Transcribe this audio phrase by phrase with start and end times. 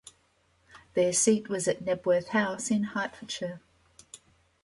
[0.95, 3.61] Their seat was at Knebworth House in Hertfordshire.